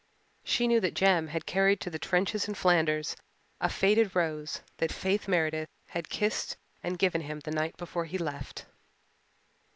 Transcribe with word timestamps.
She 0.43 0.67
knew 0.67 0.79
that 0.79 0.95
Jem 0.95 1.27
had 1.27 1.45
carried 1.45 1.79
to 1.81 1.91
the 1.91 1.99
trenches 1.99 2.47
in 2.47 2.55
Flanders 2.55 3.15
a 3.59 3.69
faded 3.69 4.15
rose 4.15 4.61
that 4.77 4.91
Faith 4.91 5.27
Meredith 5.27 5.69
had 5.89 6.09
kissed 6.09 6.57
and 6.81 6.97
given 6.97 7.21
him 7.21 7.39
the 7.41 7.51
night 7.51 7.77
before 7.77 8.05
he 8.05 8.17
left. 8.17 8.65